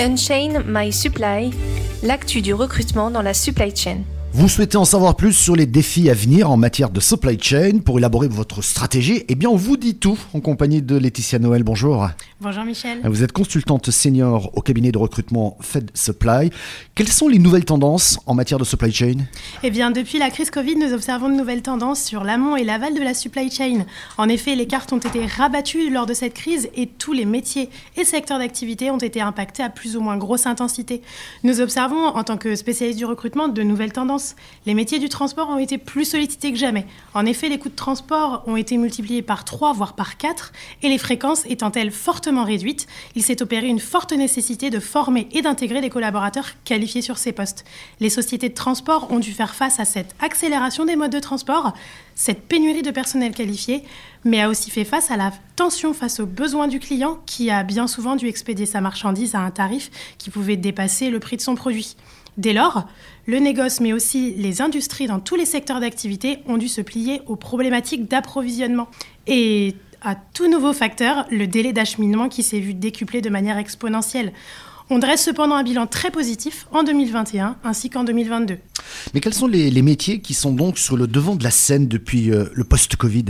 Unchain 0.00 0.62
My 0.64 0.92
Supply, 0.92 1.50
l'actu 2.04 2.40
du 2.40 2.54
recrutement 2.54 3.10
dans 3.10 3.20
la 3.20 3.34
supply 3.34 3.74
chain. 3.74 4.04
Vous 4.30 4.48
souhaitez 4.48 4.76
en 4.76 4.84
savoir 4.84 5.16
plus 5.16 5.32
sur 5.32 5.56
les 5.56 5.66
défis 5.66 6.10
à 6.10 6.14
venir 6.14 6.50
en 6.50 6.56
matière 6.56 6.90
de 6.90 7.00
supply 7.00 7.38
chain 7.40 7.78
pour 7.84 7.98
élaborer 7.98 8.28
votre 8.28 8.62
stratégie? 8.62 9.24
Eh 9.28 9.34
bien, 9.34 9.48
on 9.48 9.56
vous 9.56 9.76
dit 9.76 9.96
tout 9.96 10.18
en 10.32 10.40
compagnie 10.40 10.82
de 10.82 10.96
Laetitia 10.96 11.38
Noël. 11.38 11.64
Bonjour. 11.64 12.08
Bonjour 12.40 12.62
Michel. 12.62 13.00
Vous 13.04 13.24
êtes 13.24 13.32
consultante 13.32 13.90
senior 13.90 14.50
au 14.54 14.60
cabinet 14.60 14.92
de 14.92 14.98
recrutement 14.98 15.56
Fed 15.60 15.90
Supply. 15.94 16.50
Quelles 16.94 17.08
sont 17.08 17.26
les 17.26 17.38
nouvelles 17.38 17.64
tendances 17.64 18.20
en 18.26 18.34
matière 18.34 18.58
de 18.58 18.64
supply 18.64 18.92
chain? 18.92 19.16
Eh 19.64 19.70
bien, 19.70 19.90
depuis 19.90 20.18
la 20.18 20.30
crise 20.30 20.50
Covid, 20.50 20.76
nous 20.76 20.92
observons 20.92 21.30
de 21.30 21.34
nouvelles 21.34 21.62
tendances 21.62 22.02
sur 22.02 22.22
l'amont 22.22 22.54
et 22.54 22.64
l'aval 22.64 22.94
de 22.94 23.00
la 23.00 23.14
supply 23.14 23.50
chain. 23.50 23.86
En 24.18 24.28
effet, 24.28 24.54
les 24.54 24.66
cartes 24.66 24.92
ont 24.92 24.98
été 24.98 25.26
rabattues 25.26 25.90
lors 25.90 26.06
de 26.06 26.14
cette 26.14 26.34
crise 26.34 26.68
et 26.76 26.86
tous 26.86 27.12
les 27.12 27.24
métiers 27.24 27.70
et 27.96 28.04
secteurs 28.04 28.38
d'activité 28.38 28.90
ont 28.90 28.98
été 28.98 29.20
impactés 29.20 29.62
à 29.62 29.70
plus 29.70 29.96
ou 29.96 30.00
moins 30.00 30.16
grosse 30.16 30.46
intensité. 30.46 31.02
Nous 31.42 31.60
observons, 31.60 32.06
en 32.06 32.22
tant 32.22 32.36
que 32.36 32.54
spécialistes 32.54 32.98
du 32.98 33.06
recrutement, 33.06 33.48
de 33.48 33.62
nouvelles 33.62 33.92
tendances. 33.92 34.17
Les 34.66 34.74
métiers 34.74 34.98
du 34.98 35.08
transport 35.08 35.48
ont 35.48 35.58
été 35.58 35.78
plus 35.78 36.04
sollicités 36.04 36.52
que 36.52 36.58
jamais. 36.58 36.86
En 37.14 37.26
effet, 37.26 37.48
les 37.48 37.58
coûts 37.58 37.68
de 37.68 37.74
transport 37.74 38.42
ont 38.46 38.56
été 38.56 38.76
multipliés 38.76 39.22
par 39.22 39.44
3, 39.44 39.72
voire 39.72 39.94
par 39.94 40.16
4, 40.16 40.52
et 40.82 40.88
les 40.88 40.98
fréquences 40.98 41.44
étant-elles 41.46 41.90
fortement 41.90 42.44
réduite, 42.44 42.86
il 43.14 43.22
s'est 43.22 43.42
opéré 43.42 43.68
une 43.68 43.80
forte 43.80 44.12
nécessité 44.12 44.70
de 44.70 44.80
former 44.80 45.28
et 45.32 45.42
d'intégrer 45.42 45.80
des 45.80 45.90
collaborateurs 45.90 46.50
qualifiés 46.64 47.02
sur 47.02 47.18
ces 47.18 47.32
postes. 47.32 47.64
Les 48.00 48.10
sociétés 48.10 48.48
de 48.48 48.54
transport 48.54 49.10
ont 49.10 49.18
dû 49.18 49.32
faire 49.32 49.54
face 49.54 49.80
à 49.80 49.84
cette 49.84 50.14
accélération 50.20 50.84
des 50.84 50.96
modes 50.96 51.12
de 51.12 51.20
transport, 51.20 51.72
cette 52.14 52.42
pénurie 52.42 52.82
de 52.82 52.90
personnel 52.90 53.32
qualifié, 53.32 53.84
mais 54.24 54.40
a 54.40 54.48
aussi 54.48 54.70
fait 54.70 54.84
face 54.84 55.10
à 55.10 55.16
la 55.16 55.32
tension 55.56 55.94
face 55.94 56.20
aux 56.20 56.26
besoins 56.26 56.68
du 56.68 56.80
client 56.80 57.18
qui 57.26 57.50
a 57.50 57.62
bien 57.62 57.86
souvent 57.86 58.16
dû 58.16 58.26
expédier 58.26 58.66
sa 58.66 58.80
marchandise 58.80 59.34
à 59.34 59.40
un 59.40 59.50
tarif 59.50 59.90
qui 60.18 60.30
pouvait 60.30 60.56
dépasser 60.56 61.10
le 61.10 61.20
prix 61.20 61.36
de 61.36 61.42
son 61.42 61.54
produit. 61.54 61.96
Dès 62.38 62.52
lors, 62.52 62.86
le 63.26 63.40
négoce, 63.40 63.80
mais 63.80 63.92
aussi 63.92 64.32
les 64.36 64.62
industries 64.62 65.08
dans 65.08 65.18
tous 65.18 65.34
les 65.34 65.44
secteurs 65.44 65.80
d'activité 65.80 66.38
ont 66.46 66.56
dû 66.56 66.68
se 66.68 66.80
plier 66.80 67.20
aux 67.26 67.34
problématiques 67.34 68.08
d'approvisionnement. 68.08 68.88
Et 69.26 69.74
à 70.02 70.14
tout 70.14 70.48
nouveau 70.48 70.72
facteur, 70.72 71.26
le 71.32 71.48
délai 71.48 71.72
d'acheminement 71.72 72.28
qui 72.28 72.44
s'est 72.44 72.60
vu 72.60 72.74
décuplé 72.74 73.20
de 73.20 73.28
manière 73.28 73.58
exponentielle. 73.58 74.32
On 74.90 74.98
dresse 74.98 75.22
cependant 75.22 75.56
un 75.56 75.64
bilan 75.64 75.86
très 75.86 76.10
positif 76.10 76.66
en 76.72 76.82
2021 76.82 77.56
ainsi 77.62 77.90
qu'en 77.90 78.04
2022. 78.04 78.56
Mais 79.12 79.20
quels 79.20 79.34
sont 79.34 79.46
les, 79.46 79.82
métiers 79.82 80.20
qui 80.20 80.32
sont 80.32 80.52
donc 80.52 80.78
sur 80.78 80.96
le 80.96 81.06
devant 81.06 81.36
de 81.36 81.44
la 81.44 81.50
scène 81.50 81.88
depuis 81.88 82.30
euh, 82.30 82.46
le 82.54 82.64
post-Covid? 82.64 83.26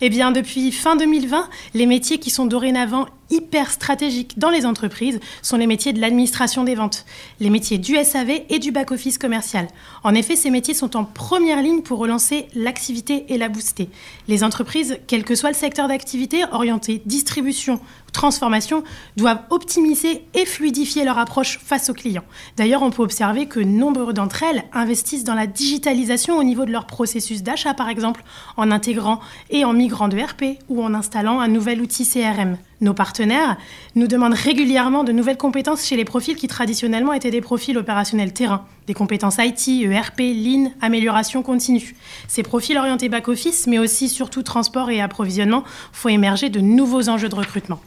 Eh 0.00 0.08
bien, 0.08 0.30
depuis 0.30 0.72
fin 0.72 0.96
2020, 0.96 1.50
les 1.74 1.86
métiers 1.86 2.18
qui 2.18 2.30
sont 2.30 2.46
dorénavant 2.46 3.06
hyper 3.32 3.70
stratégiques 3.70 4.38
dans 4.38 4.50
les 4.50 4.66
entreprises 4.66 5.18
sont 5.40 5.56
les 5.56 5.66
métiers 5.66 5.92
de 5.92 6.00
l'administration 6.00 6.64
des 6.64 6.74
ventes, 6.74 7.06
les 7.40 7.50
métiers 7.50 7.78
du 7.78 7.96
SAV 7.96 8.42
et 8.48 8.58
du 8.58 8.70
back-office 8.70 9.18
commercial. 9.18 9.66
En 10.04 10.14
effet, 10.14 10.36
ces 10.36 10.50
métiers 10.50 10.74
sont 10.74 10.96
en 10.96 11.04
première 11.04 11.62
ligne 11.62 11.80
pour 11.80 11.98
relancer 11.98 12.46
l'activité 12.54 13.24
et 13.28 13.38
la 13.38 13.48
booster. 13.48 13.88
Les 14.28 14.44
entreprises, 14.44 14.98
quel 15.06 15.24
que 15.24 15.34
soit 15.34 15.50
le 15.50 15.56
secteur 15.56 15.88
d'activité, 15.88 16.44
orientées 16.52 17.02
distribution, 17.06 17.80
transformation, 18.12 18.84
doivent 19.16 19.42
optimiser 19.50 20.24
et 20.34 20.44
fluidifier 20.44 21.04
leur 21.04 21.18
approche 21.18 21.58
face 21.58 21.88
aux 21.88 21.94
clients. 21.94 22.24
D'ailleurs, 22.56 22.82
on 22.82 22.90
peut 22.90 23.02
observer 23.02 23.46
que 23.46 23.60
nombre 23.60 24.12
d'entre 24.12 24.42
elles 24.42 24.64
investissent 24.72 25.24
dans 25.24 25.34
la 25.34 25.46
digitalisation 25.46 26.36
au 26.36 26.44
niveau 26.44 26.66
de 26.66 26.70
leur 26.70 26.86
processus 26.86 27.42
d'achat, 27.42 27.72
par 27.72 27.88
exemple, 27.88 28.22
en 28.58 28.70
intégrant 28.70 29.20
et 29.48 29.64
en 29.64 29.72
migrant 29.72 30.08
de 30.08 30.18
RP 30.18 30.58
ou 30.68 30.82
en 30.82 30.92
installant 30.92 31.40
un 31.40 31.48
nouvel 31.48 31.80
outil 31.80 32.06
CRM. 32.06 32.58
Nos 32.82 32.94
partenaires 32.94 33.58
nous 33.94 34.08
demandent 34.08 34.34
régulièrement 34.34 35.04
de 35.04 35.12
nouvelles 35.12 35.36
compétences 35.36 35.86
chez 35.86 35.94
les 35.94 36.04
profils 36.04 36.34
qui 36.34 36.48
traditionnellement 36.48 37.12
étaient 37.12 37.30
des 37.30 37.40
profils 37.40 37.78
opérationnels 37.78 38.32
terrain, 38.32 38.66
des 38.88 38.92
compétences 38.92 39.36
IT, 39.38 39.84
ERP, 39.84 40.18
Lean, 40.18 40.72
amélioration 40.80 41.44
continue. 41.44 41.94
Ces 42.26 42.42
profils 42.42 42.76
orientés 42.76 43.08
back-office, 43.08 43.68
mais 43.68 43.78
aussi 43.78 44.08
surtout 44.08 44.42
transport 44.42 44.90
et 44.90 45.00
approvisionnement, 45.00 45.62
font 45.92 46.08
émerger 46.08 46.50
de 46.50 46.58
nouveaux 46.58 47.08
enjeux 47.08 47.28
de 47.28 47.36
recrutement. 47.36 47.80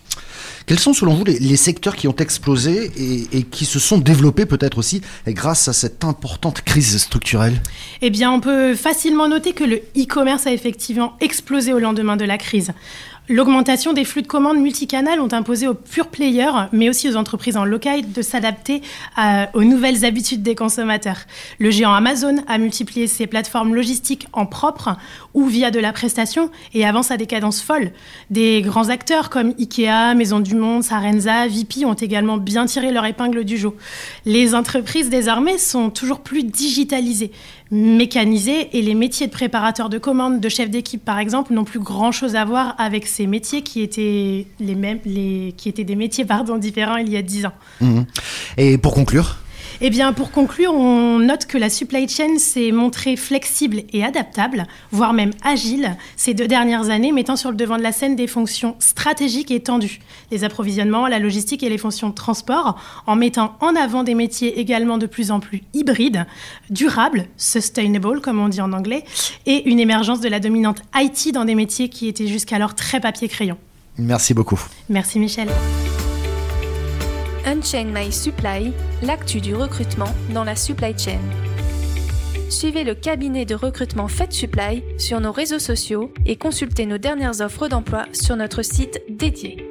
Quels 0.66 0.80
sont 0.80 0.94
selon 0.94 1.14
vous 1.14 1.26
les, 1.26 1.56
secteurs 1.58 1.96
qui 1.96 2.08
ont 2.08 2.16
explosé 2.16 2.92
et, 3.32 3.44
qui 3.44 3.66
se 3.66 3.78
sont 3.78 4.00
développés 4.00 4.48
peut-être 4.48 4.80
aussi 4.80 5.02
grâce 5.28 5.68
à 5.68 5.74
cette 5.74 6.04
importante 6.04 6.62
crise 6.62 6.98
structurelle? 6.98 7.62
Eh 8.02 8.10
bien, 8.10 8.32
on 8.32 8.40
peut 8.40 8.74
facilement 8.74 9.28
noter 9.28 9.54
que 9.54 9.64
le 9.64 9.78
e-commerce 9.96 10.48
a 10.48 10.52
effectivement 10.52 11.14
explosé 11.22 11.72
au 11.72 11.80
lendemain 11.80 12.18
de 12.18 12.26
la 12.26 12.40
crise. 12.40 12.74
L'augmentation 13.28 13.94
des 13.94 14.06
flux 14.06 14.22
de 14.22 14.28
commandes 14.28 14.60
multicanales 14.60 15.20
ont 15.20 15.34
imposé 15.34 15.68
aux 15.68 15.74
pure 15.74 16.10
players, 16.10 16.68
mais 16.72 16.90
aussi 16.90 17.10
aux 17.10 17.16
entreprises 17.16 17.58
en 17.58 17.66
local, 17.66 18.12
de 18.12 18.22
s'adapter 18.22 18.84
aux 19.56 19.64
nouvelles 19.64 20.06
habitudes 20.06 20.44
des 20.44 20.54
consommateurs. 20.54 21.18
Le 21.58 21.72
géant 21.72 21.94
Amazon 21.94 22.38
a 22.48 22.60
multiplié 22.60 23.08
ses 23.08 23.26
plateformes 23.26 23.74
logistiques 23.74 24.28
en 24.32 24.46
propre 24.46 24.96
ou 25.34 25.48
via 25.48 25.72
de 25.72 25.80
la 25.80 25.92
prestation 25.92 26.52
et 26.76 26.86
avance 26.86 27.10
à 27.10 27.18
des 27.18 27.26
cadences 27.26 27.62
folles. 27.62 27.92
Des 28.30 28.62
grands 28.62 28.90
acteurs 28.90 29.32
comme 29.32 29.56
Ikea, 29.58 30.14
Maison 30.16 30.40
du 30.40 30.54
Sarenza, 30.82 31.48
Vipi 31.48 31.86
ont 31.86 31.94
également 31.94 32.38
bien 32.38 32.66
tiré 32.66 32.92
leur 32.92 33.06
épingle 33.06 33.44
du 33.44 33.58
jeu. 33.58 33.72
Les 34.26 34.56
entreprises 34.56 35.10
désormais 35.10 35.58
sont 35.58 35.90
toujours 35.90 36.20
plus 36.20 36.44
digitalisées, 36.44 37.32
mécanisées 37.72 38.78
et 38.78 38.82
les 38.82 38.96
métiers 38.96 39.28
de 39.28 39.32
préparateur 39.32 39.90
de 39.90 39.98
commandes, 39.98 40.40
de 40.40 40.50
chef 40.50 40.70
d'équipe 40.70 41.04
par 41.04 41.20
exemple, 41.20 41.54
n'ont 41.54 41.64
plus 41.64 41.80
grand-chose 41.80 42.36
à 42.36 42.46
voir 42.46 42.76
avec 42.78 43.08
ces 43.08 43.28
métiers 43.28 43.62
qui 43.62 43.82
étaient, 43.82 44.48
les 44.60 44.76
mêmes, 44.76 45.00
qui 45.02 45.70
étaient 45.70 45.84
des 45.84 45.96
métiers 45.96 46.26
pardon, 46.26 46.58
différents 46.58 46.98
il 46.98 47.10
y 47.10 47.18
a 47.18 47.22
dix 47.22 47.46
ans. 47.46 47.54
Mmh. 47.82 48.02
Et 48.58 48.78
pour 48.78 48.94
conclure 48.94 49.38
eh 49.82 49.90
bien, 49.90 50.14
pour 50.14 50.32
conclure, 50.32 50.74
on 50.74 51.20
note 51.20 51.46
que 51.46 51.58
la 51.58 51.70
supply 51.70 52.08
chain 52.08 52.38
s'est 52.38 52.72
montrée 52.72 53.16
flexible 53.16 53.84
et 53.94 54.04
adaptable, 54.04 54.66
voire 54.92 55.14
même 55.14 55.32
agile, 55.44 55.96
ces 56.16 56.34
deux 56.34 56.48
dernières 56.48 56.90
années, 56.90 57.12
mettant 57.12 57.36
sur 57.36 57.52
le 57.52 57.58
devant 57.58 57.78
de 57.78 57.84
la 57.84 57.92
scène 57.92 58.16
des 58.16 58.28
fonctions 58.28 58.76
stratégiques 58.80 59.52
et 59.52 59.62
tendues, 59.62 60.00
les 60.32 60.44
approvisionnements, 60.44 61.08
la 61.08 61.20
logistique 61.20 61.64
et 61.64 61.70
les 61.70 61.78
fonctions 61.78 62.10
de 62.10 62.16
transport, 62.16 62.80
en 63.08 63.16
mettant 63.16 63.56
en 63.62 63.76
avant 63.76 64.04
des 64.04 64.16
métiers 64.16 64.60
également 64.60 64.98
de 64.98 65.06
plus 65.06 65.32
en 65.32 65.40
plus 65.40 65.64
hybrides, 65.74 66.26
durables, 66.70 67.28
sustainable 67.38 67.96
comme 68.22 68.40
on 68.40 68.50
dit 68.50 68.62
en 68.62 68.74
anglais, 68.74 69.04
et 69.46 69.70
une 69.70 69.80
émergence 69.80 70.20
de 70.20 70.30
la 70.30 70.40
dominante 70.40 70.82
IT 70.96 71.34
dans 71.34 71.46
des 71.46 71.56
métiers 71.56 71.90
qui 71.90 72.08
étaient 72.08 72.28
jusqu'alors 72.28 72.76
très 72.76 73.00
papier-crayon. 73.00 73.58
Merci 73.98 74.34
beaucoup. 74.34 74.60
Merci 74.90 75.20
Michel. 75.20 75.50
Unchain 77.48 77.92
My 77.94 78.12
Supply, 78.12 78.74
l'actu 79.04 79.40
du 79.40 79.54
recrutement 79.54 80.12
dans 80.34 80.44
la 80.44 80.56
supply 80.56 80.98
chain. 80.98 81.20
Suivez 82.50 82.84
le 82.84 82.96
cabinet 82.96 83.46
de 83.46 83.54
recrutement 83.54 84.08
Fed 84.08 84.32
Supply 84.32 84.84
sur 84.98 85.22
nos 85.22 85.32
réseaux 85.32 85.60
sociaux 85.60 86.12
et 86.26 86.38
consultez 86.38 86.88
nos 86.88 86.98
dernières 86.98 87.42
offres 87.42 87.68
d'emploi 87.68 88.08
sur 88.14 88.36
notre 88.36 88.64
site 88.64 89.00
dédié. 89.10 89.65